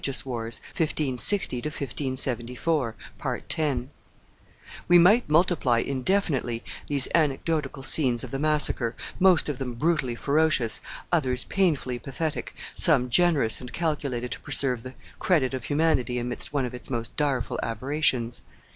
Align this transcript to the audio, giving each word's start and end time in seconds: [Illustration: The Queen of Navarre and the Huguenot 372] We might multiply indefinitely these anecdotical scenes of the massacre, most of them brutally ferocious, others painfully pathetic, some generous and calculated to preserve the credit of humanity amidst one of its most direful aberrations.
[Illustration: 0.03 0.63
The 0.73 0.87
Queen 0.87 1.13
of 1.13 1.13
Navarre 1.13 1.13
and 1.13 1.19
the 1.61 2.55
Huguenot 2.55 2.95
372] 3.19 3.91
We 4.87 4.97
might 4.97 5.29
multiply 5.29 5.77
indefinitely 5.77 6.63
these 6.87 7.05
anecdotical 7.13 7.83
scenes 7.85 8.23
of 8.23 8.31
the 8.31 8.39
massacre, 8.39 8.95
most 9.19 9.47
of 9.47 9.59
them 9.59 9.75
brutally 9.75 10.15
ferocious, 10.15 10.81
others 11.11 11.43
painfully 11.43 11.99
pathetic, 11.99 12.55
some 12.73 13.11
generous 13.11 13.61
and 13.61 13.71
calculated 13.71 14.31
to 14.31 14.39
preserve 14.39 14.81
the 14.81 14.95
credit 15.19 15.53
of 15.53 15.65
humanity 15.65 16.17
amidst 16.17 16.51
one 16.51 16.65
of 16.65 16.73
its 16.73 16.89
most 16.89 17.15
direful 17.15 17.59
aberrations. 17.61 18.41